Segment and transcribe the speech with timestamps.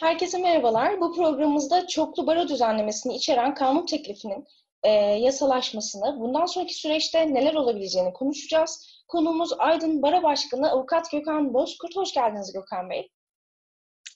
[0.00, 1.00] Herkese merhabalar.
[1.00, 4.46] Bu programımızda çoklu baro düzenlemesini içeren kanun teklifinin
[4.82, 9.02] e, yasalaşmasını, bundan sonraki süreçte neler olabileceğini konuşacağız.
[9.08, 11.96] Konuğumuz Aydın Bara Başkanı Avukat Gökhan Bozkurt.
[11.96, 13.10] Hoş geldiniz Gökhan Bey.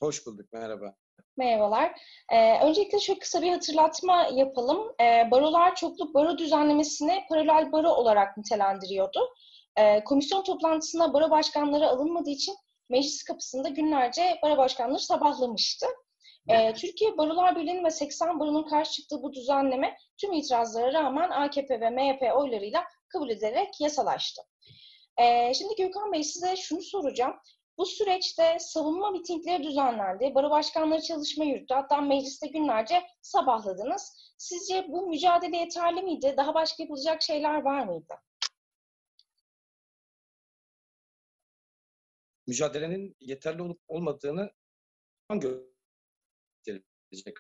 [0.01, 0.95] Hoş bulduk, merhaba.
[1.37, 1.93] Merhabalar.
[2.33, 4.93] Ee, öncelikle şöyle kısa bir hatırlatma yapalım.
[5.01, 9.21] Ee, barolar çoklu baro düzenlemesini paralel baro olarak nitelendiriyordu.
[9.77, 12.55] Ee, komisyon toplantısına baro başkanları alınmadığı için
[12.93, 15.87] meclis kapısında günlerce baro başkanları sabahlamıştı.
[16.49, 21.81] Ee, Türkiye Barolar Birliği'nin ve 80 baronun karşı çıktığı bu düzenleme tüm itirazlara rağmen AKP
[21.81, 24.43] ve MHP oylarıyla kabul edilerek yasalaştı.
[25.21, 27.35] Ee, şimdi Gökhan Bey size şunu soracağım.
[27.79, 30.35] Bu süreçte savunma mitingleri düzenlendi.
[30.35, 31.75] Baro başkanları çalışma yürüttü.
[31.75, 34.35] Hatta mecliste günlerce sabahladınız.
[34.39, 36.35] Sizce bu mücadele yeterli miydi?
[36.37, 38.15] Daha başka yapılacak şeyler var mıydı?
[42.53, 44.51] Mücadelenin yeterli olup olmadığını
[45.31, 47.37] gösterecek.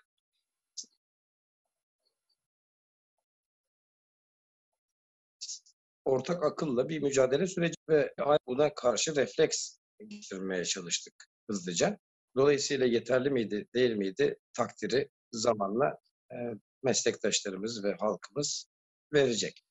[6.05, 8.14] Ortak akılla bir mücadele süreci ve
[8.47, 9.78] buna karşı refleks
[10.09, 11.15] getirmeye çalıştık
[11.50, 11.98] hızlıca.
[12.37, 15.98] Dolayısıyla yeterli miydi, değil miydi takdiri zamanla
[16.33, 16.37] e,
[16.83, 18.67] meslektaşlarımız ve halkımız
[19.12, 19.65] verecek.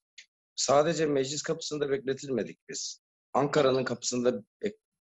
[0.55, 3.01] Sadece meclis kapısında bekletilmedik biz.
[3.33, 4.43] Ankara'nın kapısında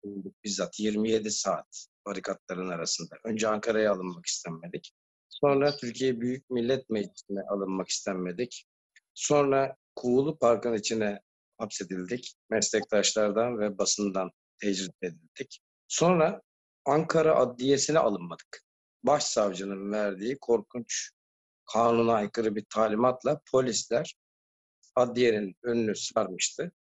[0.08, 3.16] bekletildik bizzat 27 saat barikatların arasında.
[3.23, 4.91] Önce Ankara'ya alınmak istenmedik.
[5.30, 8.66] Sonra Türkiye Büyük Millet Meclisi'ne alınmak istenmedik.
[9.13, 11.19] Sonra Kuğulu Park'ın içine
[11.58, 12.35] hapsedildik.
[12.50, 15.59] Meslektaşlardan ve basından tecrit edildik.
[15.88, 16.41] Sonra
[16.85, 18.63] Ankara Adliyesi'ne alınmadık.
[19.03, 21.11] Başsavcının verdiği korkunç
[21.73, 24.16] kanuna aykırı bir talimatla polisler
[24.95, 26.72] adliyenin önünü sarmıştı.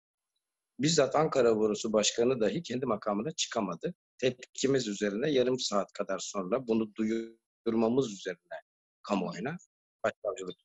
[0.79, 3.93] Bizzat Ankara Barosu Başkanı dahi kendi makamına çıkamadı.
[4.17, 8.61] Tepkimiz üzerine yarım saat kadar sonra bunu duyurmamız üzerine
[9.03, 9.57] kamuoyuna
[10.03, 10.57] başsavcılık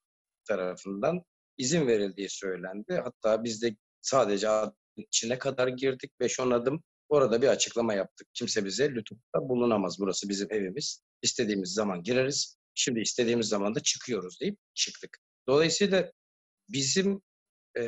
[0.45, 1.23] tarafından
[1.59, 3.03] izin verildiği söylendi.
[3.05, 4.49] Hatta biz de sadece
[4.97, 8.29] içine kadar girdik 5-10 adım Orada bir açıklama yaptık.
[8.35, 9.97] Kimse bize lütufta bulunamaz.
[10.01, 11.03] Burası bizim evimiz.
[11.23, 12.57] İstediğimiz zaman gireriz.
[12.75, 15.19] Şimdi istediğimiz zaman da çıkıyoruz deyip çıktık.
[15.49, 16.13] Dolayısıyla
[16.69, 17.23] bizim
[17.79, 17.83] e,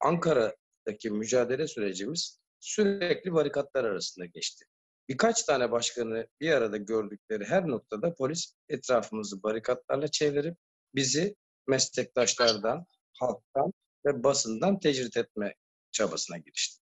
[0.00, 4.64] Ankara'daki mücadele sürecimiz sürekli barikatlar arasında geçti.
[5.08, 10.56] Birkaç tane başkanı bir arada gördükleri her noktada polis etrafımızı barikatlarla çevirip
[10.94, 12.86] bizi meslektaşlardan,
[13.18, 13.72] halktan
[14.06, 15.54] ve basından tecrit etme
[15.92, 16.82] çabasına girişti.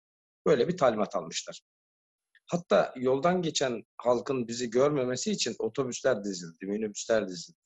[0.45, 1.61] Böyle bir talimat almışlar.
[2.45, 7.57] Hatta yoldan geçen halkın bizi görmemesi için otobüsler dizildi, minibüsler dizildi.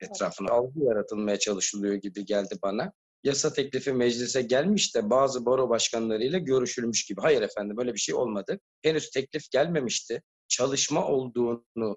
[0.00, 2.92] Etrafına algı yaratılmaya çalışılıyor gibi geldi bana.
[3.24, 7.20] Yasa teklifi meclise gelmiş de bazı baro başkanlarıyla görüşülmüş gibi.
[7.20, 8.60] Hayır efendim böyle bir şey olmadı.
[8.82, 10.22] Henüz teklif gelmemişti.
[10.48, 11.96] Çalışma olduğunu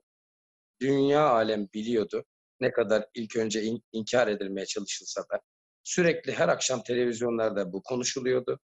[0.81, 2.25] dünya alem biliyordu.
[2.59, 5.39] Ne kadar ilk önce in- inkar edilmeye çalışılsa da.
[5.83, 8.59] Sürekli her akşam televizyonlarda bu konuşuluyordu.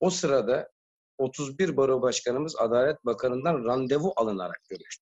[0.00, 0.70] O sırada
[1.18, 5.04] 31 baro başkanımız Adalet Bakanı'ndan randevu alınarak görüştü.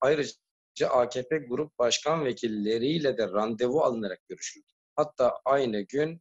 [0.00, 4.72] Ayrıca AKP grup başkan vekilleriyle de randevu alınarak görüşüldü.
[4.96, 6.20] Hatta aynı gün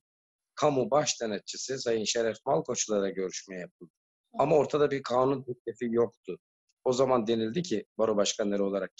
[0.56, 3.91] kamu baş denetçisi Sayın Şeref Malkoç'la da görüşme yapıldı.
[4.34, 6.38] Ama ortada bir kanun teklifi yoktu.
[6.84, 8.91] O zaman denildi ki baro başkanları olarak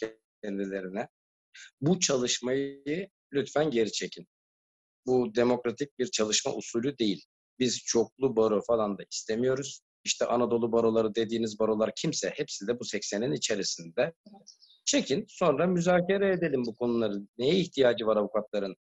[0.44, 1.08] kendilerine
[1.82, 4.28] bu çalışmayı lütfen geri çekin.
[5.06, 7.26] Bu demokratik bir çalışma usulü değil.
[7.60, 12.84] Biz çoklu baro falan da istemiyoruz işte Anadolu baroları dediğiniz barolar kimse hepsi de bu
[12.84, 14.14] 80'in içerisinde.
[14.86, 17.14] Çekin sonra müzakere edelim bu konuları.
[17.38, 18.76] Neye ihtiyacı var avukatların?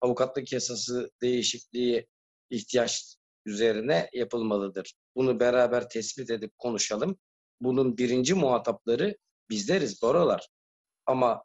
[0.00, 2.06] Avukatlık yasası değişikliği
[2.50, 3.16] ihtiyaç
[3.46, 4.94] üzerine yapılmalıdır.
[5.16, 7.18] Bunu beraber tespit edip konuşalım.
[7.60, 9.16] Bunun birinci muhatapları
[9.50, 10.48] bizleriz, barolar.
[11.06, 11.44] Ama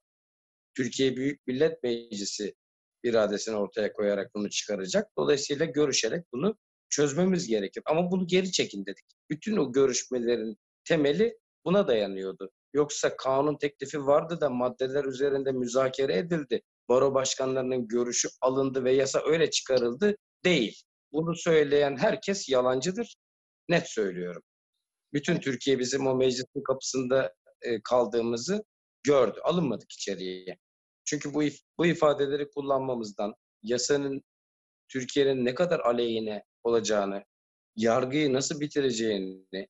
[0.76, 2.56] Türkiye Büyük Millet Meclisi
[3.04, 5.12] iradesini ortaya koyarak bunu çıkaracak.
[5.18, 6.58] Dolayısıyla görüşerek bunu
[6.90, 7.84] çözmemiz gerekir.
[7.86, 9.06] Ama bunu geri çekin dedik.
[9.30, 12.52] Bütün o görüşmelerin temeli buna dayanıyordu.
[12.74, 16.62] Yoksa kanun teklifi vardı da maddeler üzerinde müzakere edildi.
[16.90, 20.16] Baro başkanlarının görüşü alındı ve yasa öyle çıkarıldı
[20.46, 20.82] değil.
[21.12, 23.16] Bunu söyleyen herkes yalancıdır.
[23.70, 24.42] Net söylüyorum.
[25.14, 28.64] Bütün Türkiye bizim o meclisin kapısında e, kaldığımızı
[29.04, 29.40] gördü.
[29.44, 30.58] Alınmadık içeriye.
[31.06, 31.44] Çünkü bu,
[31.78, 33.34] bu ifadeleri kullanmamızdan,
[33.64, 34.22] yasanın
[34.88, 37.24] Türkiye'nin ne kadar aleyhine olacağını,
[37.76, 39.68] yargıyı nasıl bitireceğini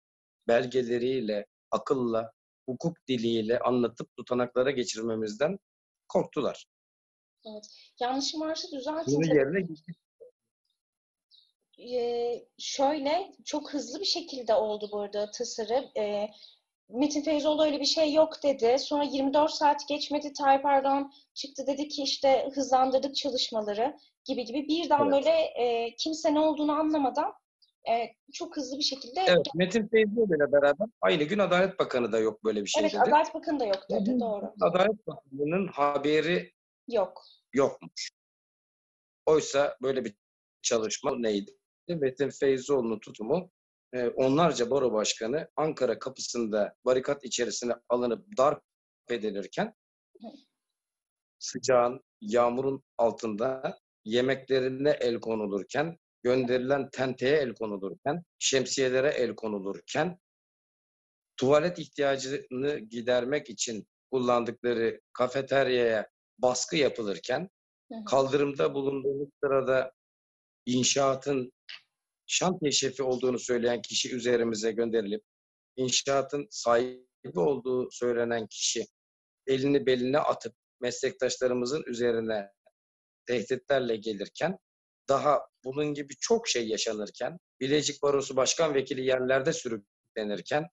[0.47, 2.31] belgeleriyle, akılla,
[2.69, 5.59] hukuk diliyle anlatıp tutanaklara geçirmemizden
[6.07, 6.65] korktular.
[7.45, 7.65] Evet.
[7.99, 9.15] Yanlışım varsa düzeltin.
[9.15, 9.67] Bunun yerine
[11.79, 15.85] ee, şöyle çok hızlı bir şekilde oldu burada tasarım.
[15.97, 16.29] Ee,
[16.89, 18.79] Metin Feyzoğlu öyle bir şey yok dedi.
[18.79, 25.01] Sonra 24 saat geçmedi Tayyip Erdoğan çıktı dedi ki işte hızlandırdık çalışmaları gibi gibi birden
[25.01, 25.11] Evet.
[25.11, 27.33] böyle e, kimse ne olduğunu anlamadan
[27.89, 27.93] e,
[28.33, 32.43] çok hızlı bir şekilde Evet, Metin Feyzoğlu ile beraber aynı gün Adalet Bakanı da yok
[32.43, 33.01] böyle bir şey evet dedi.
[33.01, 34.53] Adalet Bakanı da yok dedi doğru.
[34.61, 36.51] Adalet Bakanı'nın haberi
[36.89, 37.23] Yok.
[37.53, 38.11] yokmuş.
[39.25, 40.15] Oysa böyle bir
[40.61, 41.51] çalışma neydi?
[41.87, 43.51] Metin Feyzoğlu'nun tutumu
[43.93, 48.63] e, onlarca baro başkanı Ankara kapısında barikat içerisine alınıp darp
[49.09, 49.73] edilirken
[51.39, 60.19] sıcağın, yağmurun altında yemeklerine el konulurken, gönderilen tenteye el konulurken, şemsiyelere el konulurken,
[61.37, 66.07] tuvalet ihtiyacını gidermek için kullandıkları kafeteryaya
[66.41, 67.49] baskı yapılırken,
[68.05, 69.91] kaldırımda bulunduğumuz sırada
[70.65, 71.51] inşaatın
[72.27, 75.23] şantiye şefi olduğunu söyleyen kişi üzerimize gönderilip,
[75.75, 78.85] inşaatın sahibi olduğu söylenen kişi
[79.47, 82.49] elini beline atıp meslektaşlarımızın üzerine
[83.25, 84.57] tehditlerle gelirken,
[85.09, 90.67] daha bunun gibi çok şey yaşanırken, Bilecik Barosu Başkan Vekili yerlerde sürüklenirken,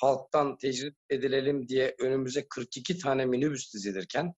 [0.00, 4.34] halktan tecrit edilelim diye önümüze 42 tane minibüs dizilirken,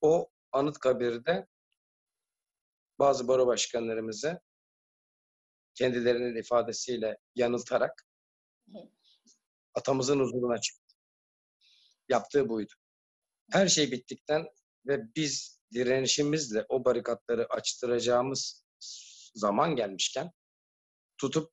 [0.00, 1.46] o Anıtkabir'de
[2.98, 4.40] bazı baro başkanlarımızı
[5.74, 8.06] kendilerinin ifadesiyle yanıltarak
[9.74, 10.94] atamızın huzuruna çıktı.
[12.08, 12.72] Yaptığı buydu.
[13.52, 14.46] Her şey bittikten
[14.86, 18.64] ve biz direnişimizle o barikatları açtıracağımız
[19.34, 20.30] zaman gelmişken
[21.18, 21.52] tutup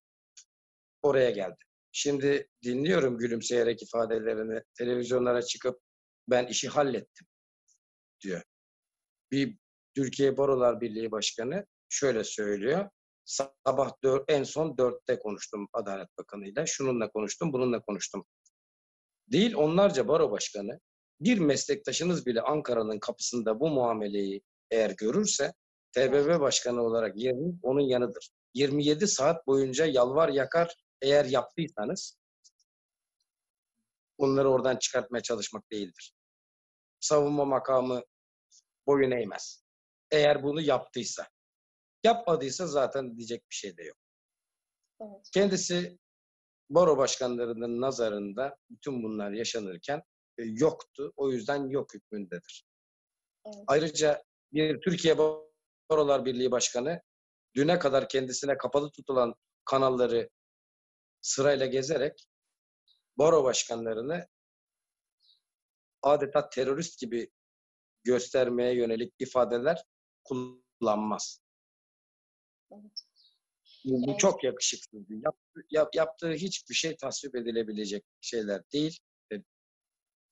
[1.01, 1.57] oraya geldi.
[1.91, 4.61] Şimdi dinliyorum gülümseyerek ifadelerini.
[4.77, 5.79] Televizyonlara çıkıp
[6.27, 7.27] ben işi hallettim
[8.21, 8.41] diyor.
[9.31, 9.57] Bir
[9.95, 12.89] Türkiye Barolar Birliği Başkanı şöyle söylüyor.
[13.25, 16.65] Sabah dör, en son dörtte konuştum Adalet Bakanı'yla.
[16.65, 18.25] Şununla konuştum, bununla konuştum.
[19.31, 20.79] Değil onlarca baro başkanı
[21.21, 24.41] bir meslektaşınız bile Ankara'nın kapısında bu muameleyi
[24.71, 25.53] eğer görürse
[25.91, 28.29] TBB başkanı olarak yerin onun yanıdır.
[28.53, 32.17] 27 saat boyunca yalvar yakar eğer yaptıysanız
[34.19, 36.16] bunları oradan çıkartmaya çalışmak değildir.
[36.99, 38.03] Savunma makamı
[38.87, 39.63] boyun eğmez.
[40.11, 41.27] Eğer bunu yaptıysa.
[42.03, 43.97] Yapmadıysa zaten diyecek bir şey de yok.
[45.01, 45.29] Evet.
[45.33, 45.99] Kendisi
[46.69, 50.01] baro başkanlarının nazarında bütün bunlar yaşanırken
[50.37, 51.13] e, yoktu.
[51.15, 52.65] O yüzden yok hükmündedir.
[53.45, 53.63] Evet.
[53.67, 54.23] Ayrıca
[54.53, 55.17] bir Türkiye
[55.89, 57.01] Barolar Birliği Başkanı
[57.55, 59.35] düne kadar kendisine kapalı tutulan
[59.65, 60.29] kanalları
[61.21, 62.27] sırayla gezerek
[63.17, 64.27] baro başkanlarını
[66.07, 67.29] adeta terörist gibi
[68.03, 69.83] göstermeye yönelik ifadeler
[70.23, 71.41] kullanmaz.
[72.71, 72.91] Evet.
[73.85, 74.19] Bu, Evet.
[74.19, 75.13] çok yakışıksızdı.
[75.13, 78.99] Yaptığı, yap- yaptığı hiçbir şey tasvip edilebilecek şeyler değil.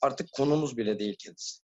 [0.02, 1.62] Artık konumuz bile değil kendisi.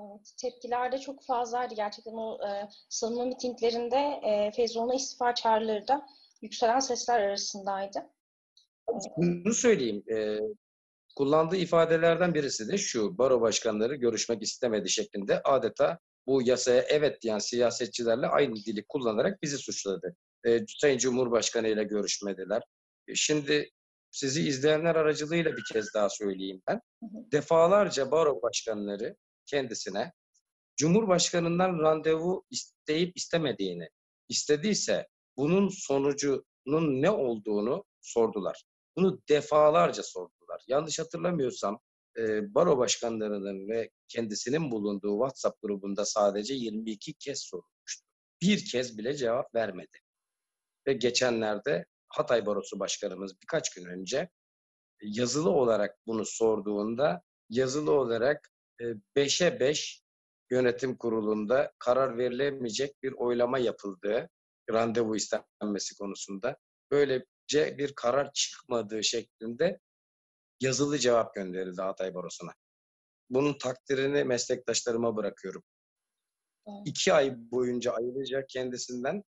[0.00, 1.74] Evet, tepkiler de çok fazlaydı.
[1.74, 6.06] Gerçekten o e, savunma mitinglerinde e, Feyzoğlu'na istifa çağrıları da
[6.42, 8.10] yükselen sesler arasındaydı.
[9.16, 10.04] Bunu söyleyeyim.
[10.10, 10.38] e,
[11.18, 13.18] kullandığı ifadelerden birisi de şu.
[13.18, 19.58] Baro başkanları görüşmek istemedi şeklinde adeta bu yasaya evet diyen siyasetçilerle aynı dili kullanarak bizi
[19.58, 20.16] suçladı.
[20.46, 22.62] E, Sayın Cumhurbaşkanı ile görüşmediler.
[23.08, 23.70] E, şimdi
[24.10, 26.80] sizi izleyenler aracılığıyla bir kez daha söyleyeyim ben.
[27.32, 29.16] Defalarca baro başkanları
[29.46, 30.12] kendisine
[30.76, 33.88] Cumhurbaşkanından randevu isteyip istemediğini,
[34.28, 38.64] istediyse bunun sonucunun ne olduğunu sordular.
[38.96, 40.02] Bunu defalarca
[40.48, 40.64] sordular.
[40.68, 41.80] Yanlış hatırlamıyorsam
[42.18, 48.06] e, baro başkanlarının ve kendisinin bulunduğu WhatsApp grubunda sadece 22 kez sorulmuştu.
[48.42, 49.98] Bir kez bile cevap vermedi.
[50.86, 54.28] Ve geçenlerde Hatay Barosu Başkanımız birkaç gün önce
[55.02, 58.50] yazılı olarak bunu sorduğunda yazılı olarak
[59.16, 60.02] 5'e 5
[60.50, 64.28] yönetim kurulunda karar verilemeyecek bir oylama yapıldığı
[64.70, 66.56] randevu istenmesi konusunda
[66.90, 69.80] böylece bir karar çıkmadığı şeklinde
[70.60, 72.52] yazılı cevap gönderildi Hatay Barosu'na.
[73.30, 75.62] Bunun takdirini meslektaşlarıma bırakıyorum.
[76.66, 76.80] Evet.
[76.84, 79.22] İki ay boyunca ayrıca kendisinden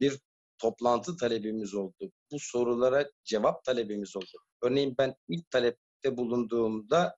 [0.00, 0.20] bir
[0.58, 2.12] toplantı talebimiz oldu.
[2.32, 4.38] Bu sorulara cevap talebimiz oldu.
[4.62, 7.16] Örneğin ben ilk talepte bulunduğumda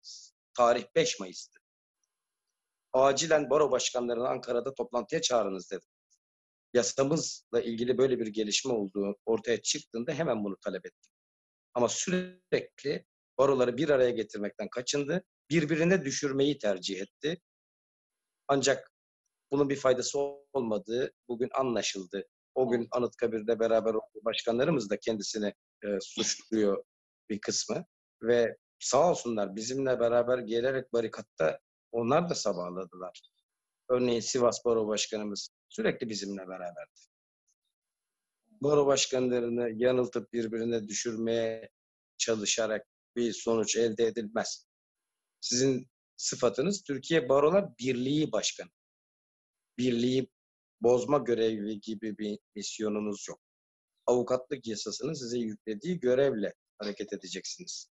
[0.55, 1.59] tarih 5 Mayıs'tı.
[2.93, 5.89] Acilen baro başkanlarını Ankara'da toplantıya çağırınız dedim.
[6.75, 11.13] Yasamızla ilgili böyle bir gelişme olduğu ortaya çıktığında hemen bunu talep ettim.
[11.75, 13.05] Ama sürekli
[13.39, 15.25] baroları bir araya getirmekten kaçındı.
[15.51, 17.41] Birbirine düşürmeyi tercih etti.
[18.49, 18.93] Ancak
[19.51, 20.19] bunun bir faydası
[20.53, 22.25] olmadığı bugün anlaşıldı.
[22.55, 26.85] O gün Anıtkabir'de beraber olduğu başkanlarımız da kendisini e, suçluyor
[27.31, 27.85] bir kısmı
[28.23, 31.59] ve sağ olsunlar bizimle beraber gelerek barikatta
[31.93, 33.21] onlar da sabahladılar.
[33.91, 37.08] Örneğin Sivas Baro Başkanımız sürekli bizimle beraberdi.
[38.61, 41.71] Baro başkanlarını yanıltıp birbirine düşürmeye
[42.19, 42.87] çalışarak
[43.17, 44.67] bir sonuç elde edilmez.
[45.41, 48.71] Sizin sıfatınız Türkiye Barolar Birliği Başkanı.
[49.79, 50.29] Birliği
[50.81, 53.41] bozma görevi gibi bir misyonunuz yok.
[54.07, 57.89] Avukatlık yasasının size yüklediği görevle hareket edeceksiniz.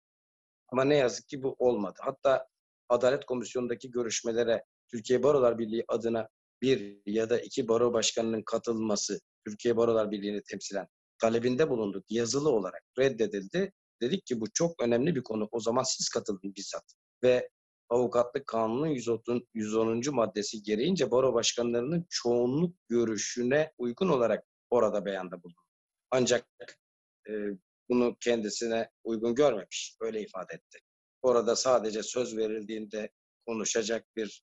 [0.69, 1.97] Ama ne yazık ki bu olmadı.
[2.01, 2.49] Hatta
[2.89, 6.29] Adalet Komisyonu'ndaki görüşmelere Türkiye Barolar Birliği adına
[6.63, 10.87] bir ya da iki baro başkanının katılması Türkiye Barolar Birliği'ni temsilen
[11.19, 12.05] talebinde bulunduk.
[12.11, 13.73] Yazılı olarak reddedildi.
[14.03, 15.49] Dedik ki bu çok önemli bir konu.
[15.53, 16.95] O zaman siz katılın bizzat.
[17.23, 17.49] Ve
[17.89, 19.47] Avukatlık Kanunu'nun 110.
[19.55, 20.15] 110.
[20.15, 25.61] maddesi gereğince baro başkanlarının çoğunluk görüşüne uygun olarak orada beyanda bulundu.
[26.11, 26.47] Ancak
[27.29, 27.33] e,
[27.89, 29.97] bunu kendisine uygun görmemiş.
[30.01, 30.79] Öyle ifade etti.
[31.23, 33.11] Orada sadece söz verildiğinde
[33.47, 34.45] konuşacak bir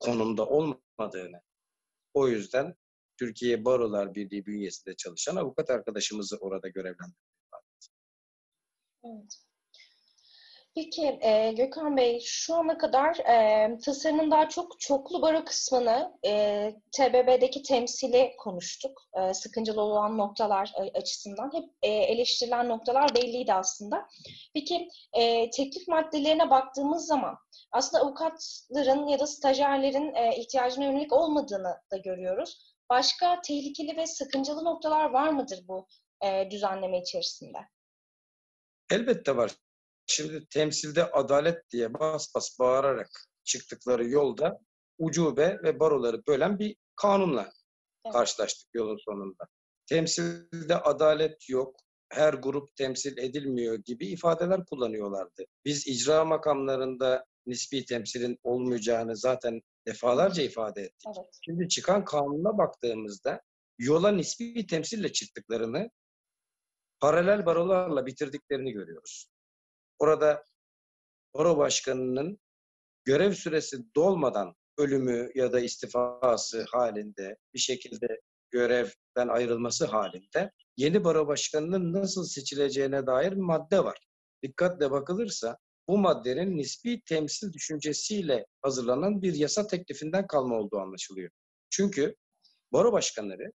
[0.00, 1.42] konumda olmadığını,
[2.14, 2.74] o yüzden
[3.18, 7.16] Türkiye Barolar Birliği bünyesinde çalışan avukat arkadaşımızı orada görevlendirdi.
[9.04, 9.42] Evet.
[10.74, 16.74] Peki e, Gökhan Bey, şu ana kadar e, tasarımın daha çok çoklu baro kısmını e,
[16.92, 19.02] TBB'deki temsili konuştuk.
[19.14, 21.50] E, sıkıntılı olan noktalar açısından.
[21.54, 24.08] Hep e, eleştirilen noktalar belliydi aslında.
[24.54, 27.34] Peki e, teklif maddelerine baktığımız zaman
[27.72, 32.71] aslında avukatların ya da stajyerlerin e, ihtiyacına yönelik olmadığını da görüyoruz.
[32.90, 35.86] Başka tehlikeli ve sakıncalı noktalar var mıdır bu
[36.24, 37.58] e, düzenleme içerisinde?
[38.90, 39.56] Elbette var.
[40.06, 43.10] Şimdi temsilde adalet diye bas bas bağırarak
[43.44, 44.58] çıktıkları yolda
[44.98, 47.52] ucube ve baroları bölen bir kanunla
[48.04, 48.12] evet.
[48.12, 49.44] karşılaştık yolun sonunda.
[49.86, 51.76] Temsilde adalet yok,
[52.08, 55.44] her grup temsil edilmiyor gibi ifadeler kullanıyorlardı.
[55.64, 61.06] Biz icra makamlarında nispi temsilin olmayacağını zaten defalarca ifade ettik.
[61.06, 61.26] Evet.
[61.44, 63.40] Şimdi çıkan kanuna baktığımızda
[63.78, 65.90] yola nispi temsille çıktıklarını
[67.00, 69.28] paralel barolarla bitirdiklerini görüyoruz.
[69.98, 70.44] Orada
[71.34, 72.38] baro başkanının
[73.04, 78.20] görev süresi dolmadan ölümü ya da istifası halinde bir şekilde
[78.50, 83.98] görevden ayrılması halinde yeni baro başkanının nasıl seçileceğine dair madde var.
[84.42, 85.58] Dikkatle bakılırsa
[85.88, 91.30] bu maddenin nispi temsil düşüncesiyle hazırlanan bir yasa teklifinden kalma olduğu anlaşılıyor.
[91.70, 92.16] Çünkü
[92.72, 93.52] baro başkanları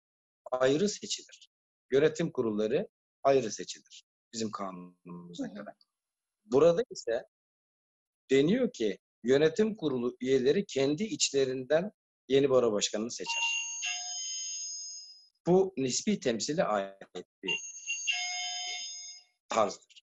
[0.52, 1.50] ayrı seçilir.
[1.92, 2.88] Yönetim kurulları
[3.22, 4.04] ayrı seçilir.
[4.32, 5.70] Bizim kanunumuza göre.
[6.44, 7.22] Burada ise
[8.30, 11.92] deniyor ki yönetim kurulu üyeleri kendi içlerinden
[12.28, 13.42] yeni baro başkanını seçer.
[15.46, 17.52] Bu nispi temsile ait bir
[19.48, 20.04] tarzdır.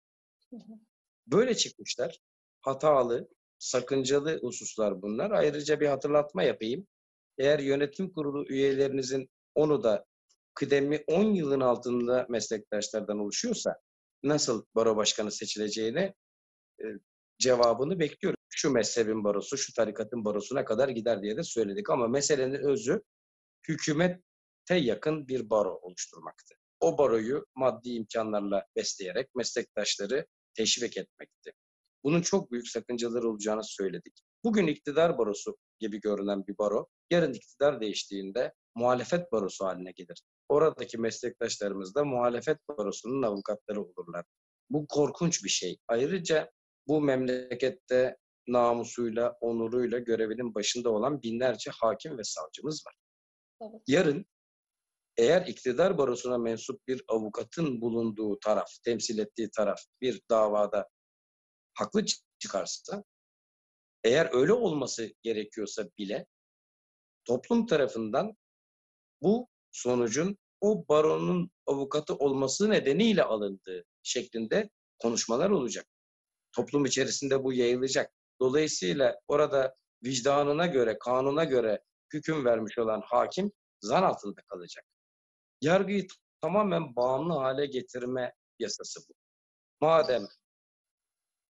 [1.26, 2.18] Böyle çıkmışlar.
[2.60, 3.28] Hatalı,
[3.58, 5.30] sakıncalı hususlar bunlar.
[5.30, 6.86] Ayrıca bir hatırlatma yapayım.
[7.38, 10.04] Eğer yönetim kurulu üyelerinizin onu da
[10.54, 13.76] kıdemi 10 yılın altında meslektaşlardan oluşuyorsa
[14.22, 16.14] nasıl baro başkanı seçileceğine
[16.80, 16.84] e,
[17.38, 18.40] cevabını bekliyoruz.
[18.48, 21.90] Şu mezhebin barosu, şu tarikatın barosuna kadar gider diye de söyledik.
[21.90, 23.02] Ama meselenin özü
[23.68, 26.54] hükümete yakın bir baro oluşturmaktı.
[26.80, 30.26] O baroyu maddi imkanlarla besleyerek meslektaşları
[30.56, 31.52] teşvik etmekti.
[32.04, 34.20] Bunun çok büyük sakıncaları olacağını söyledik.
[34.44, 40.22] Bugün iktidar barosu gibi görünen bir baro, yarın iktidar değiştiğinde muhalefet barosu haline gelir.
[40.48, 44.24] Oradaki meslektaşlarımız da muhalefet barosunun avukatları olurlar.
[44.70, 45.78] Bu korkunç bir şey.
[45.88, 46.50] Ayrıca
[46.88, 48.16] bu memlekette
[48.48, 52.94] namusuyla, onuruyla görevinin başında olan binlerce hakim ve savcımız var.
[53.62, 53.82] Evet.
[53.86, 54.26] Yarın
[55.18, 60.88] eğer iktidar barosuna mensup bir avukatın bulunduğu taraf, temsil ettiği taraf bir davada
[61.74, 62.04] haklı
[62.38, 63.04] çıkarsa,
[64.04, 66.26] eğer öyle olması gerekiyorsa bile
[67.24, 68.36] toplum tarafından
[69.22, 75.86] bu sonucun o baronun avukatı olması nedeniyle alındığı şeklinde konuşmalar olacak
[76.56, 78.12] toplum içerisinde bu yayılacak.
[78.40, 81.80] Dolayısıyla orada vicdanına göre, kanuna göre
[82.12, 84.84] hüküm vermiş olan hakim zan altında kalacak.
[85.60, 86.06] Yargıyı
[86.40, 89.14] tamamen bağımlı hale getirme yasası bu.
[89.80, 90.26] Madem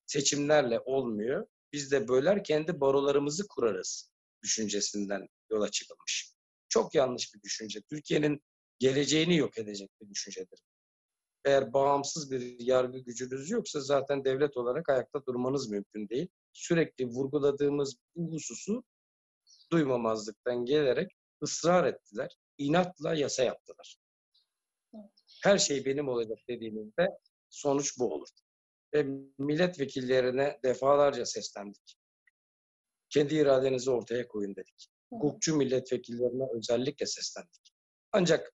[0.07, 4.11] seçimlerle olmuyor, biz de böler kendi barolarımızı kurarız
[4.43, 6.33] düşüncesinden yola çıkılmış.
[6.69, 7.81] Çok yanlış bir düşünce.
[7.91, 8.43] Türkiye'nin
[8.79, 10.61] geleceğini yok edecek bir düşüncedir
[11.47, 16.29] eğer bağımsız bir yargı gücünüz yoksa zaten devlet olarak ayakta durmanız mümkün değil.
[16.53, 18.85] Sürekli vurguladığımız bu hususu
[19.73, 22.37] duymamazlıktan gelerek ısrar ettiler.
[22.59, 23.97] İnatla yasa yaptılar.
[25.43, 27.09] Her şey benim olacak dediğinizde
[27.49, 28.29] sonuç bu olur.
[28.95, 29.07] ve
[29.39, 31.97] milletvekillerine defalarca seslendik.
[33.11, 34.89] Kendi iradenizi ortaya koyun dedik.
[35.11, 37.73] Hukukçu milletvekillerine özellikle seslendik.
[38.13, 38.53] Ancak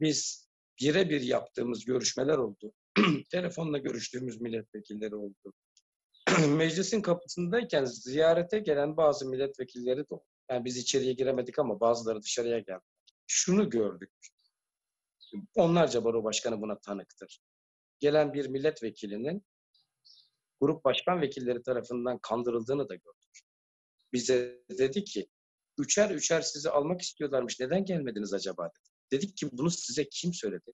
[0.00, 0.48] biz
[0.80, 2.72] birebir yaptığımız görüşmeler oldu.
[3.30, 5.52] Telefonla görüştüğümüz milletvekilleri oldu.
[6.48, 10.24] Meclisin kapısındayken ziyarete gelen bazı milletvekilleri de oldu.
[10.50, 12.93] Yani biz içeriye giremedik ama bazıları dışarıya geldi.
[13.26, 14.12] Şunu gördük.
[15.54, 17.40] Onlarca baro başkanı buna tanıktır.
[17.98, 19.46] Gelen bir milletvekilinin
[20.60, 23.40] grup başkan vekilleri tarafından kandırıldığını da gördük.
[24.12, 25.28] Bize dedi ki,
[25.78, 27.60] üçer üçer sizi almak istiyorlarmış.
[27.60, 28.94] Neden gelmediniz acaba dedi.
[29.12, 30.72] Dedik ki bunu size kim söyledi?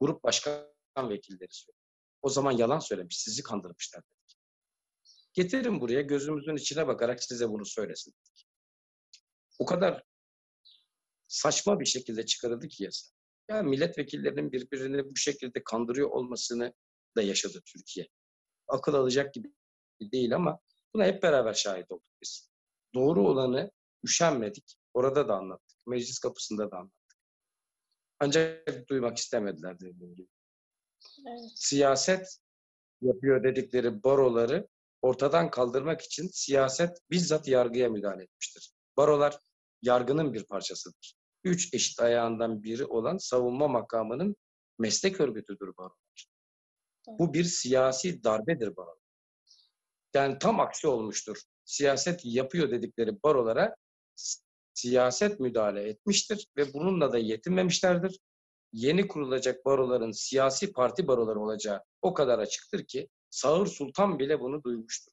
[0.00, 0.64] Grup başkan
[0.98, 1.80] vekilleri söyledi.
[2.22, 4.38] O zaman yalan söylemiş, sizi kandırmışlar dedik.
[5.32, 8.48] Getirin buraya gözümüzün içine bakarak size bunu söylesin dedik.
[9.58, 10.04] O kadar
[11.30, 13.10] saçma bir şekilde çıkarıldı ki yasa.
[13.48, 16.74] Ya milletvekillerinin birbirini bu şekilde kandırıyor olmasını
[17.16, 18.08] da yaşadı Türkiye.
[18.68, 19.52] Akıl alacak gibi
[20.00, 20.60] değil ama
[20.94, 22.50] buna hep beraber şahit olduk biz.
[22.94, 23.70] Doğru olanı
[24.04, 24.74] üşenmedik.
[24.94, 25.86] Orada da anlattık.
[25.86, 27.18] Meclis kapısında da anlattık.
[28.20, 30.28] Ancak duymak istemediler dediğim gibi.
[31.28, 31.50] Evet.
[31.54, 32.38] Siyaset
[33.00, 34.68] yapıyor dedikleri baroları
[35.02, 38.72] ortadan kaldırmak için siyaset bizzat yargıya müdahale etmiştir.
[38.96, 39.38] Barolar
[39.82, 41.19] yargının bir parçasıdır.
[41.44, 44.36] Üç eşit ayağından biri olan savunma makamının
[44.78, 46.26] meslek örgütüdür barolar.
[47.08, 48.96] Bu bir siyasi darbedir barolar.
[50.14, 51.40] Yani tam aksi olmuştur.
[51.64, 53.74] Siyaset yapıyor dedikleri barolara
[54.74, 58.20] siyaset müdahale etmiştir ve bununla da yetinmemişlerdir.
[58.72, 64.62] Yeni kurulacak baroların siyasi parti baroları olacağı o kadar açıktır ki Sağır Sultan bile bunu
[64.62, 65.12] duymuştur.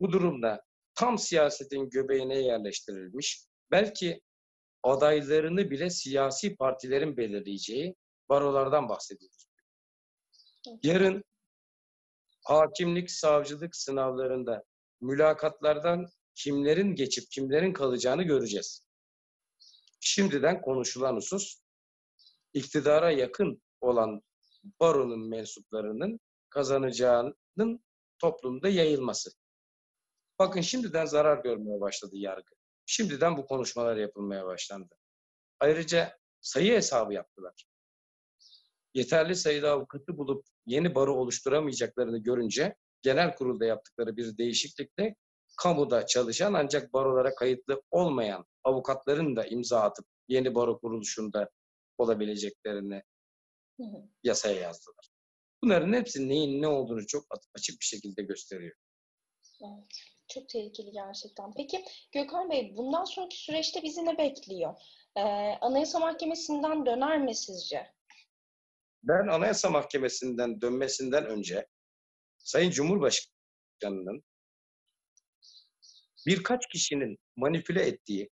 [0.00, 0.62] Bu durumda
[0.94, 4.20] tam siyasetin göbeğine yerleştirilmiş, belki
[4.82, 7.94] adaylarını bile siyasi partilerin belirleyeceği
[8.28, 9.46] barolardan bahsediyoruz.
[10.82, 11.24] Yarın
[12.44, 14.64] hakimlik, savcılık sınavlarında
[15.00, 18.86] mülakatlardan kimlerin geçip kimlerin kalacağını göreceğiz.
[20.00, 21.60] Şimdiden konuşulan husus
[22.52, 24.22] iktidara yakın olan
[24.80, 27.84] baronun mensuplarının kazanacağının
[28.18, 29.30] toplumda yayılması.
[30.38, 32.59] Bakın şimdiden zarar görmeye başladı yargı.
[32.92, 34.94] Şimdiden bu konuşmalar yapılmaya başlandı.
[35.60, 37.66] Ayrıca sayı hesabı yaptılar.
[38.94, 45.14] Yeterli sayıda avukatı bulup yeni baro oluşturamayacaklarını görünce genel kurulda yaptıkları bir değişiklikle
[45.56, 51.50] kamuda çalışan ancak barolara kayıtlı olmayan avukatların da imza atıp yeni baro kuruluşunda
[51.98, 53.02] olabileceklerini
[54.22, 55.10] yasaya yazdılar.
[55.62, 57.24] Bunların hepsi neyin ne olduğunu çok
[57.54, 58.76] açık bir şekilde gösteriyor.
[59.62, 60.19] Evet.
[60.34, 61.54] Çok tehlikeli gerçekten.
[61.56, 64.74] Peki Gökhan Bey bundan sonraki süreçte bizi ne bekliyor?
[65.16, 65.20] Ee,
[65.60, 67.86] Anayasa Mahkemesi'nden döner mi sizce?
[69.02, 71.66] Ben Anayasa Mahkemesi'nden dönmesinden önce
[72.38, 74.24] Sayın Cumhurbaşkanı'nın
[76.26, 78.30] birkaç kişinin manipüle ettiği,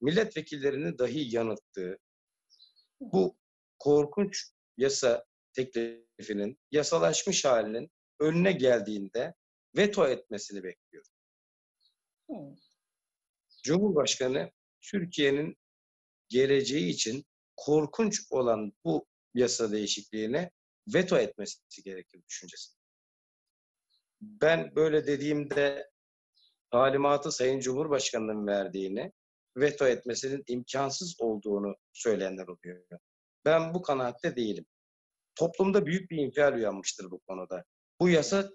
[0.00, 1.98] milletvekillerini dahi yanılttığı
[3.00, 3.36] bu
[3.78, 9.34] korkunç yasa teklifinin yasalaşmış halinin önüne geldiğinde
[9.76, 11.10] veto etmesini bekliyorum.
[12.28, 12.54] Hmm.
[13.62, 15.56] Cumhurbaşkanı Türkiye'nin
[16.28, 17.24] geleceği için
[17.56, 20.50] korkunç olan bu yasa değişikliğine
[20.94, 22.78] veto etmesi gerekir düşüncesi.
[24.20, 25.90] Ben böyle dediğimde
[26.70, 29.12] talimatı Sayın Cumhurbaşkanı'nın verdiğini,
[29.56, 32.84] veto etmesinin imkansız olduğunu söyleyenler oluyor.
[33.44, 34.66] Ben bu kanaatte değilim.
[35.34, 37.64] Toplumda büyük bir infial uyanmıştır bu konuda.
[38.00, 38.50] Bu yasa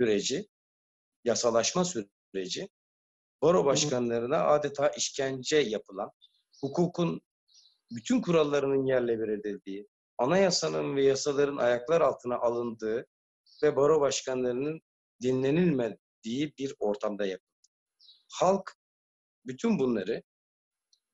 [0.00, 0.48] süreci,
[1.24, 2.19] yasalaşma süreci,
[3.42, 6.10] baro başkanlarına adeta işkence yapılan,
[6.60, 7.20] hukukun
[7.90, 9.88] bütün kurallarının yerle bir edildiği,
[10.18, 13.06] anayasanın ve yasaların ayaklar altına alındığı
[13.62, 14.80] ve baro başkanlarının
[15.22, 17.50] dinlenilmediği bir ortamda yapıldı.
[18.32, 18.72] Halk
[19.46, 20.22] bütün bunları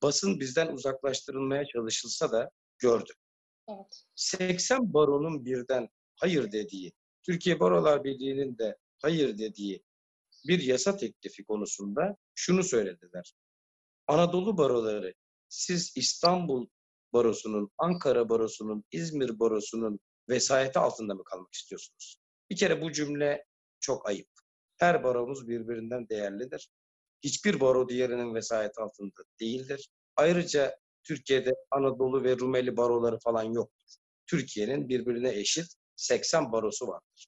[0.03, 3.13] basın bizden uzaklaştırılmaya çalışılsa da gördü.
[3.69, 4.05] Evet.
[4.15, 9.83] 80 baronun birden hayır dediği, Türkiye Barolar Birliği'nin de hayır dediği
[10.49, 13.35] bir yasa teklifi konusunda şunu söylediler.
[14.07, 15.15] Anadolu baroları
[15.49, 16.67] siz İstanbul
[17.13, 22.17] barosunun, Ankara barosunun, İzmir barosunun vesayeti altında mı kalmak istiyorsunuz?
[22.51, 23.45] Bir kere bu cümle
[23.81, 24.29] çok ayıp.
[24.77, 26.69] Her baromuz birbirinden değerlidir.
[27.25, 29.89] Hiçbir baro diğerinin vesayet altında değildir.
[30.17, 33.95] Ayrıca Türkiye'de Anadolu ve Rumeli baroları falan yoktur.
[34.27, 37.27] Türkiye'nin birbirine eşit 80 barosu vardır.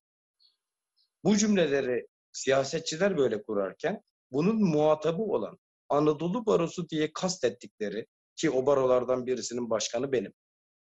[1.24, 2.07] Bu cümleleri
[2.38, 10.12] siyasetçiler böyle kurarken bunun muhatabı olan Anadolu Barosu diye kastettikleri ki o barolardan birisinin başkanı
[10.12, 10.33] benim.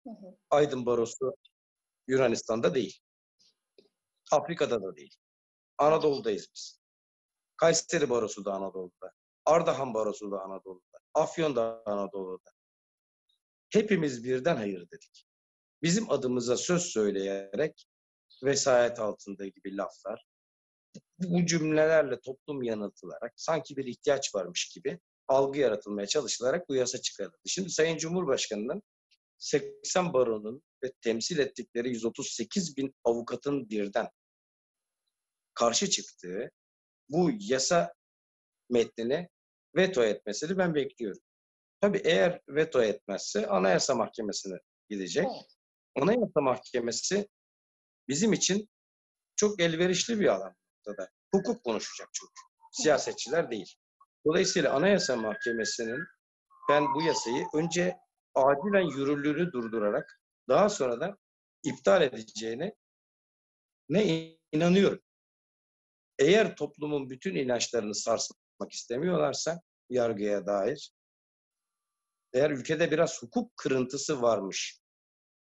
[0.04, 0.36] Hı hı.
[0.50, 1.34] Aydın Barosu
[2.08, 2.98] Yunanistan'da değil.
[4.32, 5.16] Afrika'da da değil.
[5.78, 6.80] Anadolu'dayız biz.
[7.56, 9.12] Kayseri Barosu da Anadolu'da.
[9.44, 10.98] Ardahan Barosu da Anadolu'da.
[11.14, 12.50] Afyon da Anadolu'da.
[13.70, 15.26] Hepimiz birden hayır dedik.
[15.82, 17.86] Bizim adımıza söz söyleyerek
[18.44, 20.24] vesayet altında gibi laflar,
[21.18, 27.36] bu cümlelerle toplum yanıltılarak sanki bir ihtiyaç varmış gibi algı yaratılmaya çalışılarak bu yasa çıkarıldı.
[27.46, 28.82] Şimdi Sayın Cumhurbaşkanı'nın
[29.38, 34.08] 80 baronun ve temsil ettikleri 138 bin avukatın birden
[35.54, 36.50] karşı çıktığı
[37.08, 37.94] bu yasa
[38.70, 39.28] metnini
[39.76, 41.22] veto etmesini ben bekliyorum.
[41.80, 44.58] Tabii eğer veto etmezse Anayasa Mahkemesi'ne
[44.90, 45.24] gidecek.
[45.24, 45.56] Evet.
[45.96, 47.28] Anayasa Mahkemesi
[48.08, 48.68] bizim için
[49.36, 51.08] çok elverişli bir alan noktada.
[51.34, 52.32] Hukuk konuşacak çünkü.
[52.72, 53.74] Siyasetçiler değil.
[54.26, 56.04] Dolayısıyla Anayasa Mahkemesi'nin
[56.68, 57.96] ben bu yasayı önce
[58.34, 61.18] acilen yürürlüğünü durdurarak daha sonra da
[61.64, 62.74] iptal edeceğine
[63.88, 65.00] ne inanıyorum.
[66.18, 69.60] Eğer toplumun bütün inançlarını sarsmak istemiyorlarsa
[69.90, 70.92] yargıya dair
[72.32, 74.80] eğer ülkede biraz hukuk kırıntısı varmış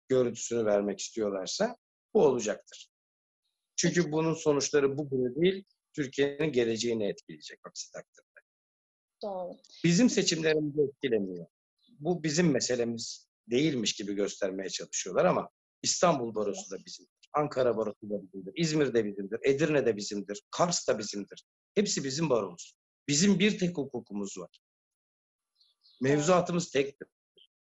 [0.08, 1.76] görüntüsünü vermek istiyorlarsa
[2.14, 2.93] bu olacaktır.
[3.76, 8.40] Çünkü bunun sonuçları bugünü değil, Türkiye'nin geleceğini etkileyecek aksi takdirde.
[9.22, 9.56] Doğru.
[9.84, 11.46] Bizim seçimlerimizi etkilemiyor.
[11.88, 15.50] Bu bizim meselemiz değilmiş gibi göstermeye çalışıyorlar ama
[15.82, 17.14] İstanbul Barosu da bizimdir.
[17.32, 18.52] Ankara Barosu da bizimdir.
[18.56, 19.38] İzmir de bizimdir.
[19.42, 20.42] Edirne de bizimdir.
[20.50, 21.44] Kars da bizimdir.
[21.74, 22.74] Hepsi bizim baromuz.
[23.08, 24.58] Bizim bir tek hukukumuz var.
[26.00, 27.08] Mevzuatımız tektir.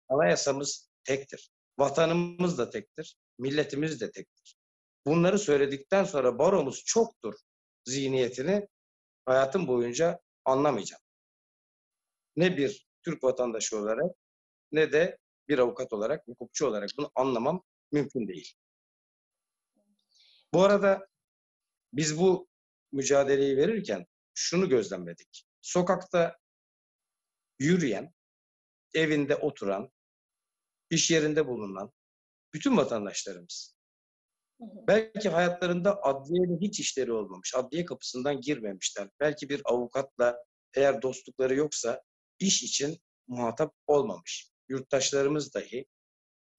[0.09, 1.50] Anayasamız tektir.
[1.78, 3.16] Vatanımız da tektir.
[3.38, 4.57] Milletimiz de tektir.
[5.06, 7.34] Bunları söyledikten sonra baromuz çoktur
[7.84, 8.68] zihniyetini
[9.26, 11.02] hayatım boyunca anlamayacağım.
[12.36, 14.16] Ne bir Türk vatandaşı olarak
[14.72, 17.62] ne de bir avukat olarak, hukukçu olarak bunu anlamam
[17.92, 18.54] mümkün değil.
[20.54, 21.08] Bu arada
[21.92, 22.48] biz bu
[22.92, 25.44] mücadeleyi verirken şunu gözlemledik.
[25.60, 26.38] Sokakta
[27.58, 28.14] yürüyen,
[28.94, 29.90] evinde oturan,
[30.90, 31.92] iş yerinde bulunan
[32.54, 33.73] bütün vatandaşlarımız.
[34.88, 39.09] Belki hayatlarında adliyeyle hiç işleri olmamış, adliye kapısından girmemişler.
[39.20, 40.37] Belki bir avukatla
[40.74, 42.03] eğer dostlukları yoksa
[42.38, 42.98] iş için
[43.29, 44.50] muhatap olmamış.
[44.68, 45.87] Yurttaşlarımız dahi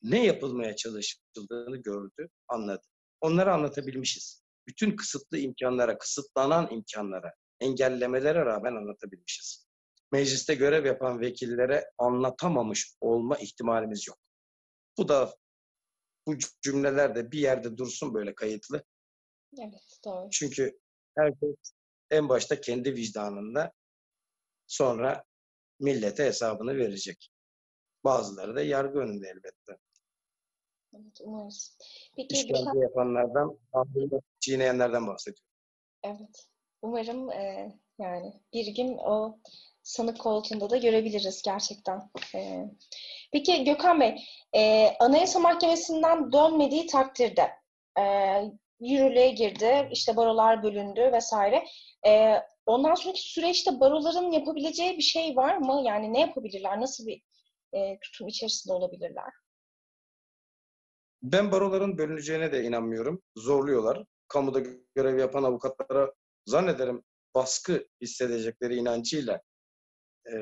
[0.04, 2.84] ne yapılmaya çalışıldığını gördü, anladı.
[3.22, 4.44] Onları anlatabilmişiz.
[4.68, 9.68] Bütün kısıtlı imkanlara, kısıtlanan imkanlara, engellemelere rağmen anlatabilmişiz.
[10.12, 14.18] Mecliste görev yapan vekillere anlatamamış olma ihtimalimiz yok.
[14.98, 15.34] Bu da
[16.28, 18.84] bu cümleler de bir yerde dursun böyle kayıtlı.
[19.60, 20.30] Evet, doğru.
[20.30, 20.80] Çünkü
[21.18, 21.56] herkes
[22.12, 23.72] en başta kendi vicdanında
[24.68, 25.24] sonra
[25.80, 27.30] millete hesabını verecek.
[28.04, 29.78] Bazıları da yargı önünde elbette.
[30.94, 31.78] Evet, umarız.
[32.16, 33.60] Peki İşkence Gökhan, yapanlardan,
[34.40, 35.52] çiğneyenlerden bahsediyorum.
[36.04, 36.48] evet.
[36.82, 39.40] Umarım e, yani bir gün o
[39.86, 42.02] sanık koltuğunda da görebiliriz gerçekten.
[42.36, 42.66] E,
[43.32, 44.16] peki Gökhan Bey,
[44.56, 47.52] e, Anayasa Mahkemesi'nden dönmediği takdirde
[48.00, 48.04] e,
[48.80, 51.66] yürürlüğe girdi, işte barolar bölündü vesaire.
[52.08, 55.82] E, ondan sonraki süreçte baroların yapabileceği bir şey var mı?
[55.86, 56.82] Yani ne yapabilirler?
[56.82, 57.22] Nasıl bir
[57.74, 59.34] e, tutum içerisinde olabilirler?
[61.24, 63.22] Ben baroların bölüneceğine de inanmıyorum.
[63.36, 64.06] Zorluyorlar.
[64.28, 64.62] Kamuda
[64.96, 66.14] görev yapan avukatlara
[66.46, 67.04] zannederim
[67.36, 69.42] baskı hissedecekleri inancıyla
[70.34, 70.36] e,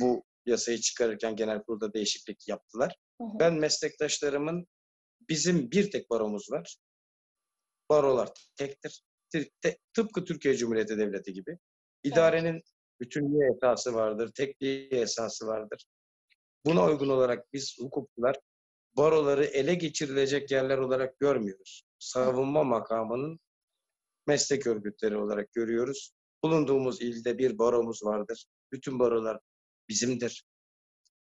[0.00, 2.96] bu yasayı çıkarırken genel kurulda değişiklik yaptılar.
[3.20, 3.38] Hı hı.
[3.38, 4.66] Ben meslektaşlarımın
[5.28, 6.76] bizim bir tek baromuz var.
[7.90, 9.02] Barolar tektir.
[9.34, 11.58] Tı- te- Tıpkı Türkiye Cumhuriyeti Devleti gibi.
[12.02, 12.62] İdarenin
[13.00, 15.86] bütünlüğü esası vardır, tekliği esası vardır.
[16.66, 18.36] Buna uygun olarak biz hukukçular
[18.96, 21.82] baroları ele geçirilecek yerler olarak görmüyoruz.
[21.98, 23.40] Savunma makamının
[24.26, 26.12] meslek örgütleri olarak görüyoruz.
[26.44, 28.46] Bulunduğumuz ilde bir baromuz vardır.
[28.74, 29.40] Bütün barolar
[29.88, 30.44] bizimdir.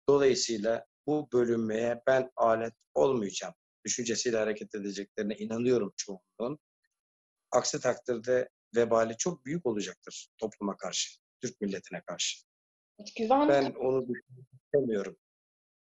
[0.10, 3.54] Dolayısıyla bu bölünmeye ben alet olmayacağım.
[3.86, 6.60] Düşüncesiyle hareket edeceklerine inanıyorum çoğunluğun.
[7.52, 12.40] Aksi takdirde vebali çok büyük olacaktır topluma karşı, Türk milletine karşı.
[13.00, 15.18] Evet, güven Ben onu düşünmek istemiyorum.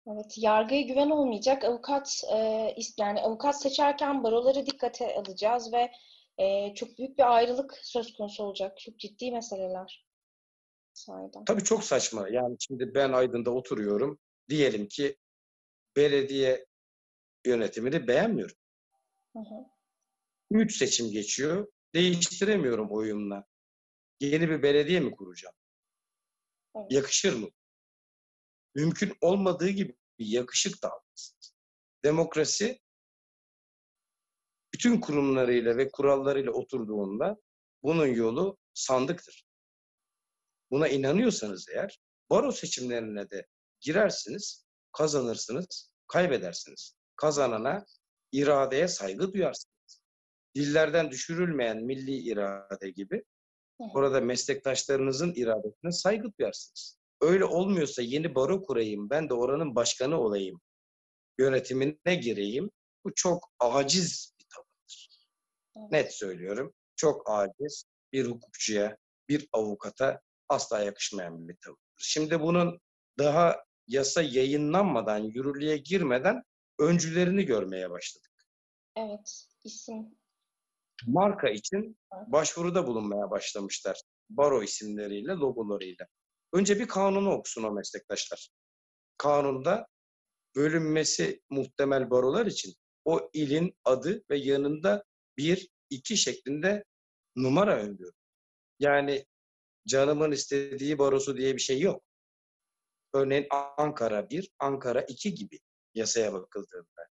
[0.07, 1.63] Evet, yargıya güven olmayacak.
[1.63, 5.91] Avukat e, yani avukat seçerken baroları dikkate alacağız ve
[6.37, 8.79] e, çok büyük bir ayrılık söz konusu olacak.
[8.79, 10.06] Çok ciddi meseleler.
[10.97, 11.45] Sahiden.
[11.45, 12.29] Tabii çok saçma.
[12.29, 14.19] Yani şimdi ben Aydın'da oturuyorum.
[14.49, 15.17] Diyelim ki
[15.95, 16.65] belediye
[17.45, 18.55] yönetimini beğenmiyorum.
[19.33, 19.65] Hı hı.
[20.51, 21.67] Üç seçim geçiyor.
[21.95, 23.45] Değiştiremiyorum oyumla.
[24.19, 25.55] Yeni bir belediye mi kuracağım?
[26.75, 26.91] Evet.
[26.91, 27.47] Yakışır mı?
[28.75, 31.35] Mümkün olmadığı gibi yakışık da almaz.
[32.03, 32.79] Demokrasi
[34.73, 37.37] bütün kurumlarıyla ve kurallarıyla oturduğunda
[37.83, 39.46] bunun yolu sandıktır.
[40.71, 41.99] Buna inanıyorsanız eğer
[42.29, 43.45] baro seçimlerine de
[43.81, 46.95] girersiniz, kazanırsınız, kaybedersiniz.
[47.15, 47.85] Kazanana
[48.31, 50.01] iradeye saygı duyarsınız.
[50.55, 53.23] Dillerden düşürülmeyen milli irade gibi
[53.79, 56.97] orada meslektaşlarınızın iradesine saygı duyarsınız.
[57.21, 60.61] Öyle olmuyorsa yeni baro kurayım, ben de oranın başkanı olayım,
[61.39, 62.71] yönetimine gireyim.
[63.05, 65.27] Bu çok aciz bir tavırdır.
[65.91, 66.73] Net söylüyorum.
[66.95, 68.97] Çok aciz bir hukukçuya,
[69.29, 71.83] bir avukata asla yakışmayan bir tavırdır.
[71.97, 72.79] Şimdi bunun
[73.19, 76.43] daha yasa yayınlanmadan, yürürlüğe girmeden
[76.79, 78.31] öncülerini görmeye başladık.
[78.97, 80.17] Evet, isim.
[81.07, 84.01] Marka için başvuruda bulunmaya başlamışlar.
[84.29, 86.07] Baro isimleriyle, logolarıyla.
[86.53, 88.49] Önce bir kanunu okusun o meslektaşlar.
[89.17, 89.87] Kanunda
[90.55, 92.73] bölünmesi muhtemel barolar için
[93.05, 95.03] o ilin adı ve yanında
[95.37, 96.83] bir, iki şeklinde
[97.35, 98.11] numara öngörü.
[98.79, 99.25] Yani
[99.87, 102.03] canımın istediği barosu diye bir şey yok.
[103.13, 103.47] Örneğin
[103.77, 105.59] Ankara 1, Ankara 2 gibi
[105.93, 107.07] yasaya bakıldığında.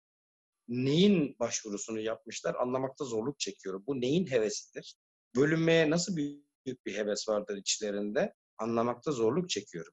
[0.69, 3.85] Neyin başvurusunu yapmışlar anlamakta zorluk çekiyorum.
[3.87, 4.97] Bu neyin hevesidir?
[5.37, 9.93] Bölünmeye nasıl büyük bir heves vardır içlerinde anlamakta zorluk çekiyorum.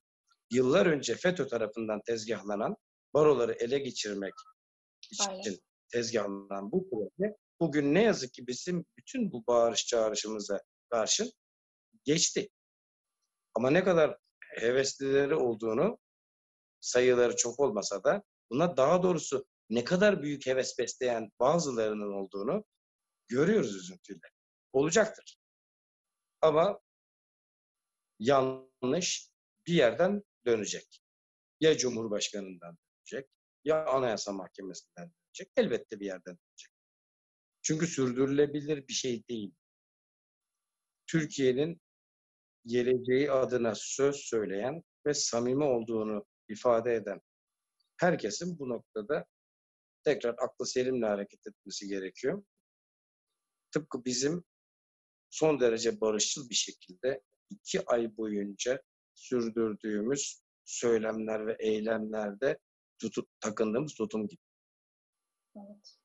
[0.52, 2.76] Yıllar önce FETÖ tarafından tezgahlanan
[3.14, 4.34] baroları ele geçirmek
[5.12, 5.58] için Aynen.
[5.92, 11.32] tezgahlanan bu proje bugün ne yazık ki bizim bütün bu bağırış çağrışımıza karşın
[12.04, 12.50] geçti.
[13.56, 16.00] Ama ne kadar heveslileri olduğunu
[16.80, 22.66] sayıları çok olmasa da buna daha doğrusu ne kadar büyük heves besleyen bazılarının olduğunu
[23.28, 24.28] görüyoruz üzüntüyle.
[24.74, 25.38] Olacaktır.
[26.42, 26.80] Ama
[28.20, 29.30] yanlış
[29.68, 31.00] bir yerden dönecek.
[31.60, 33.30] Ya Cumhurbaşkanı'ndan dönecek
[33.64, 35.54] ya Anayasa Mahkemesi'nden dönecek.
[35.58, 36.74] Elbette bir yerden dönecek.
[37.62, 39.54] Çünkü sürdürülebilir bir şey değil.
[41.08, 41.82] Türkiye'nin
[42.66, 47.22] geleceği adına söz söyleyen ve samimi olduğunu ifade eden
[47.98, 49.26] herkesin bu noktada
[50.04, 52.44] tekrar aklı selimle hareket etmesi gerekiyor.
[53.72, 54.44] Tıpkı bizim
[55.30, 58.82] son derece barışçıl bir şekilde iki ay boyunca
[59.16, 62.58] sürdürdüğümüz söylemler ve eylemlerde
[63.00, 64.42] tutup takındığımız tutum gibi.
[65.56, 65.98] Evet.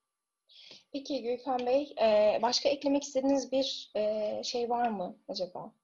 [0.91, 1.93] Peki Gülfen Bey,
[2.41, 3.91] başka eklemek istediğiniz bir
[4.43, 5.78] şey var mı acaba?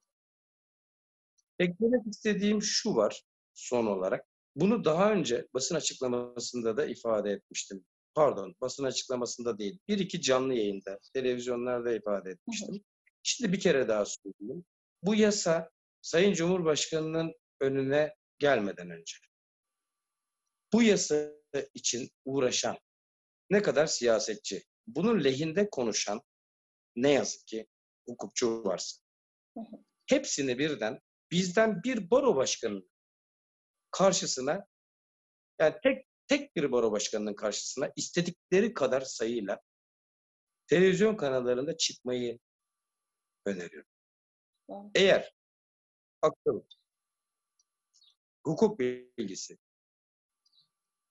[1.59, 4.25] Eklemek istediğim şu var son olarak.
[4.55, 7.85] Bunu daha önce basın açıklamasında da ifade etmiştim.
[8.13, 9.79] Pardon, basın açıklamasında değil.
[9.87, 12.83] Bir iki canlı yayında, televizyonlarda ifade etmiştim.
[13.23, 14.65] Şimdi bir kere daha söyleyeyim.
[15.03, 15.69] Bu yasa
[16.01, 19.17] Sayın Cumhurbaşkanı'nın önüne gelmeden önce.
[20.73, 21.31] Bu yasa
[21.73, 22.77] için uğraşan
[23.49, 26.21] ne kadar siyasetçi, bunun lehinde konuşan
[26.95, 27.67] ne yazık ki
[28.07, 29.01] hukukçu varsa.
[30.05, 30.99] Hepsini birden
[31.31, 32.89] bizden bir baro başkanının
[33.91, 34.67] karşısına
[35.59, 39.61] yani tek tek bir baro başkanının karşısına istedikleri kadar sayıyla
[40.67, 42.39] televizyon kanallarında çıkmayı
[43.45, 43.89] öneriyorum.
[44.69, 44.91] Evet.
[44.95, 45.33] Eğer
[46.21, 46.61] akıl,
[48.45, 49.57] hukuk bilgisi,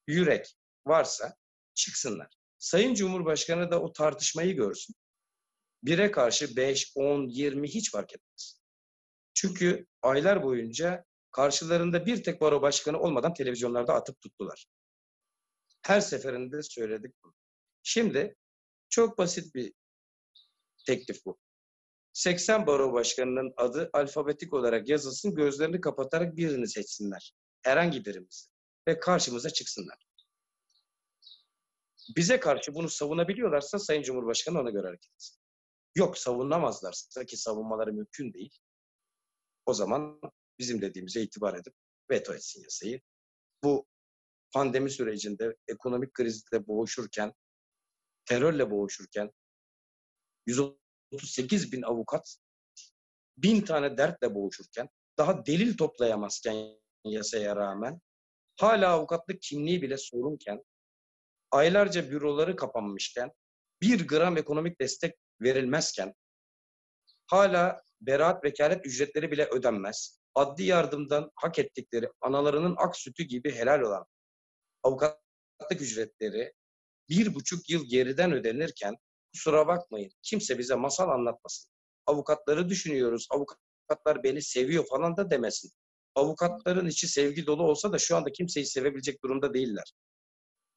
[0.07, 1.37] yürek varsa
[1.75, 2.35] çıksınlar.
[2.59, 4.95] Sayın Cumhurbaşkanı da o tartışmayı görsün.
[5.83, 8.64] Bire karşı 5, 10, 20 hiç fark etmez.
[9.35, 14.67] Çünkü aylar boyunca karşılarında bir tek baro başkanı olmadan televizyonlarda atıp tuttular.
[15.83, 17.35] Her seferinde söyledik bunu.
[17.83, 18.37] Şimdi
[18.89, 19.73] çok basit bir
[20.87, 21.39] teklif bu.
[22.13, 27.35] 80 baro başkanının adı alfabetik olarak yazılsın, gözlerini kapatarak birini seçsinler.
[27.63, 28.49] Herhangi birimizi.
[28.89, 30.07] Ve karşımıza çıksınlar.
[32.17, 35.39] Bize karşı bunu savunabiliyorlarsa Sayın Cumhurbaşkanı ona göre hareket etsin.
[35.95, 38.59] Yok savunamazlarsa ki savunmaları mümkün değil.
[39.67, 40.21] O zaman
[40.59, 41.75] bizim dediğimize itibar edip
[42.11, 43.01] veto etsin yasayı.
[43.63, 43.87] Bu
[44.53, 47.33] pandemi sürecinde ekonomik krizle boğuşurken,
[48.25, 49.31] terörle boğuşurken
[50.47, 52.37] 138 bin avukat
[53.37, 58.01] bin tane dertle boğuşurken daha delil toplayamazken yasaya rağmen
[58.57, 60.63] hala avukatlık kimliği bile sorunken
[61.51, 63.33] aylarca büroları kapanmışken
[63.83, 66.15] bir gram ekonomik destek verilmezken
[67.27, 70.19] hala beraat vekalet ücretleri bile ödenmez.
[70.35, 74.07] Adli yardımdan hak ettikleri analarının ak sütü gibi helal olan
[74.85, 76.53] avukatlık ücretleri
[77.09, 78.97] bir buçuk yıl geriden ödenirken
[79.33, 81.71] kusura bakmayın kimse bize masal anlatmasın.
[82.07, 85.71] Avukatları düşünüyoruz, avukatlar beni seviyor falan da demesin.
[86.15, 89.95] Avukatların içi sevgi dolu olsa da şu anda kimseyi sevebilecek durumda değiller.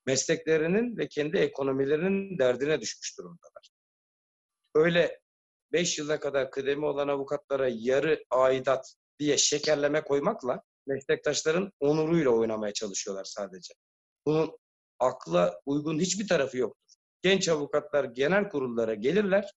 [0.05, 3.69] Mesleklerinin ve kendi ekonomilerinin derdine düşmüş durumdalar.
[4.75, 5.19] öyle
[5.71, 13.23] 5 yıla kadar kıdemi olan avukatlara yarı aidat diye şekerleme koymakla meslektaşların onuruyla oynamaya çalışıyorlar
[13.23, 13.73] sadece.
[14.25, 14.58] Bunun
[14.99, 16.95] akla uygun hiçbir tarafı yoktur.
[17.21, 19.51] Genç avukatlar genel kurullara gelirler,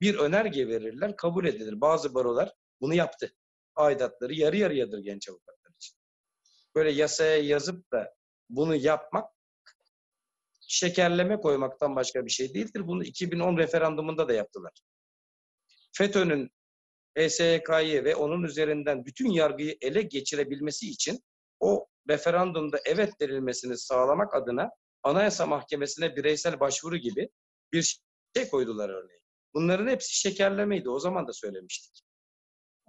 [0.00, 1.80] bir önerge verirler, kabul edilir.
[1.80, 3.32] Bazı barolar bunu yaptı.
[3.74, 5.96] Aidatları yarı yarıyadır genç avukatlar için.
[6.74, 8.14] Böyle yasaya yazıp da
[8.50, 9.35] bunu yapmak
[10.68, 12.86] şekerleme koymaktan başka bir şey değildir.
[12.86, 14.72] Bunu 2010 referandumunda da yaptılar.
[15.92, 16.50] FETÖ'nün
[17.18, 21.20] HSYK'yı ve onun üzerinden bütün yargıyı ele geçirebilmesi için
[21.60, 24.70] o referandumda evet verilmesini sağlamak adına
[25.02, 27.28] Anayasa Mahkemesi'ne bireysel başvuru gibi
[27.72, 28.00] bir
[28.36, 29.20] şey koydular örneğin.
[29.54, 30.90] Bunların hepsi şekerlemeydi.
[30.90, 32.02] O zaman da söylemiştik.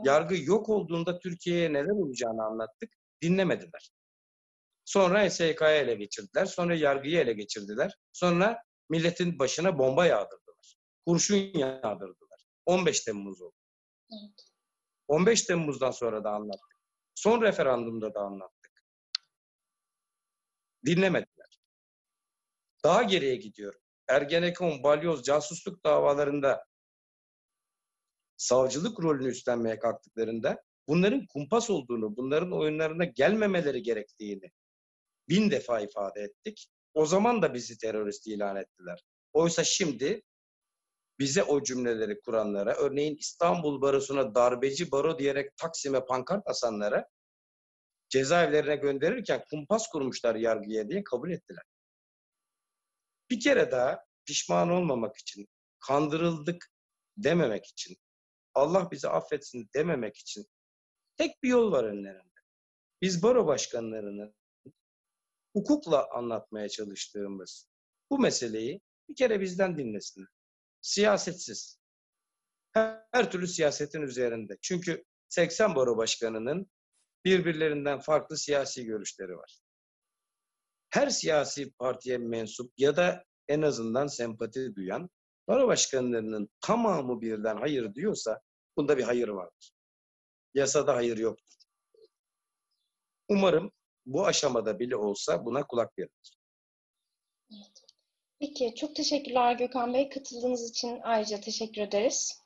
[0.06, 2.94] Yargı yok olduğunda Türkiye'ye neler olacağını anlattık.
[3.22, 3.92] Dinlemediler.
[4.88, 6.45] Sonra SYK'yı ele geçirdiler.
[6.45, 7.97] Sonra yargıyı ele geçirdiler.
[8.13, 10.76] Sonra milletin başına bomba yağdırdılar.
[11.06, 12.45] Kurşun yağdırdılar.
[12.65, 13.56] 15 Temmuz oldu.
[14.12, 14.47] Evet.
[15.08, 16.82] 15 Temmuz'dan sonra da anlattık.
[17.15, 18.84] Son referandumda da anlattık.
[20.86, 21.60] Dinlemediler.
[22.84, 23.80] Daha geriye gidiyorum.
[24.08, 26.65] Ergenekon, balyoz, casusluk davalarında
[28.38, 34.52] savcılık rolünü üstlenmeye kalktıklarında bunların kumpas olduğunu, bunların oyunlarına gelmemeleri gerektiğini
[35.30, 36.68] bin defa ifade ettik.
[36.94, 39.04] O zaman da bizi terörist ilan ettiler.
[39.34, 40.22] Oysa şimdi
[41.20, 47.10] bize o cümleleri kuranlara, örneğin İstanbul Barosu'na darbeci baro diyerek Taksim'e pankart asanlara
[48.10, 51.63] cezaevlerine gönderirken kumpas kurmuşlar yargıya diye kabul ettiler.
[53.30, 55.48] Bir kere daha pişman olmamak için,
[55.80, 56.72] kandırıldık
[57.18, 57.98] dememek için,
[58.54, 60.46] Allah bizi affetsin dememek için
[61.18, 62.38] tek bir yol var önlerinde.
[63.02, 64.36] Biz baro başkanlarının
[65.58, 67.67] hukukla anlatmaya çalıştığımız
[68.10, 70.28] bu meseleyi bir kere bizden dinlesinler.
[70.82, 71.80] Siyasetsiz.
[72.74, 74.58] Her, her türlü siyasetin üzerinde.
[74.62, 76.72] Çünkü 80 baro başkanının
[77.26, 79.60] birbirlerinden farklı siyasi görüşleri var.
[80.89, 85.10] Her siyasi partiye mensup ya da en azından sempati duyan
[85.48, 88.41] baro başkanlarının tamamı birden hayır diyorsa
[88.78, 89.72] bunda bir hayır vardır.
[90.54, 91.56] Yasada hayır yoktur.
[93.30, 93.72] Umarım
[94.08, 96.38] bu aşamada bile olsa buna kulak verilir.
[98.39, 100.10] Peki, çok teşekkürler Gökhan Bey.
[100.10, 102.41] Katıldığınız için ayrıca teşekkür ederiz.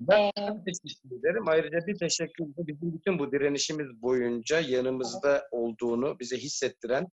[0.00, 1.48] Ben Ee, teşekkür ederim.
[1.48, 7.06] Ayrıca bir teşekkür bizim bütün bu direnişimiz boyunca yanımızda olduğunu bize hissettiren,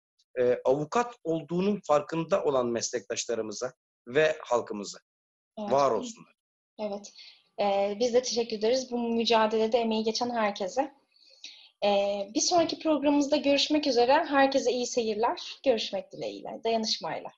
[0.40, 3.72] e, avukat olduğunun farkında olan meslektaşlarımıza
[4.06, 4.98] ve halkımıza.
[5.58, 5.72] Evet.
[5.72, 6.34] Var olsunlar.
[6.78, 7.12] Evet.
[7.60, 10.94] Ee, biz de teşekkür ederiz bu mücadelede emeği geçen herkese.
[11.84, 14.12] Ee, bir sonraki programımızda görüşmek üzere.
[14.12, 15.40] Herkese iyi seyirler.
[15.64, 16.60] Görüşmek dileğiyle.
[16.64, 17.30] Dayanışmayla.